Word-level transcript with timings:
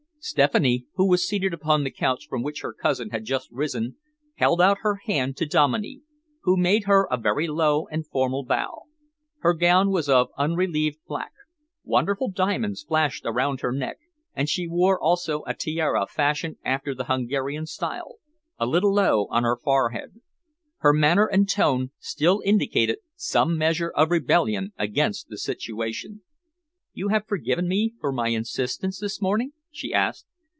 Stephanie, 0.23 0.85
who 0.93 1.07
was 1.07 1.27
seated 1.27 1.51
upon 1.51 1.83
the 1.83 1.89
couch 1.89 2.27
from 2.29 2.43
which 2.43 2.61
her 2.61 2.73
cousin 2.73 3.09
had 3.09 3.25
just 3.25 3.49
risen, 3.51 3.97
held 4.35 4.61
out 4.61 4.77
her 4.81 4.97
hand 5.07 5.35
to 5.35 5.47
Dominey, 5.47 6.01
who 6.43 6.55
made 6.55 6.83
her 6.83 7.07
a 7.09 7.17
very 7.17 7.47
low 7.47 7.87
and 7.87 8.05
formal 8.05 8.45
bow. 8.45 8.83
Her 9.39 9.55
gown 9.55 9.89
was 9.89 10.07
of 10.07 10.29
unrelieved 10.37 10.99
black. 11.07 11.31
Wonderful 11.83 12.29
diamonds 12.29 12.83
flashed 12.83 13.25
around 13.25 13.61
her 13.61 13.71
neck, 13.71 13.97
and 14.35 14.47
she 14.47 14.67
wore 14.67 15.01
also 15.01 15.41
a 15.47 15.55
tiara 15.55 16.05
fashioned 16.05 16.57
after 16.63 16.93
the 16.93 17.05
Hungarian 17.05 17.65
style, 17.65 18.17
a 18.59 18.67
little 18.67 18.93
low 18.93 19.25
on 19.31 19.41
her 19.41 19.57
forehead. 19.57 20.21
Her 20.81 20.93
manner 20.93 21.25
and 21.25 21.49
tone 21.49 21.89
still 21.97 22.43
indicated 22.45 22.99
some 23.15 23.57
measure 23.57 23.89
of 23.89 24.11
rebellion 24.11 24.71
against 24.77 25.29
the 25.29 25.37
situation. 25.39 26.21
"You 26.93 27.07
have 27.07 27.25
forgiven 27.25 27.67
me 27.67 27.95
for 27.99 28.11
my 28.11 28.27
insistence 28.27 28.99
this 28.99 29.19
morning?" 29.19 29.53
she 29.73 29.93
asked. 29.93 30.25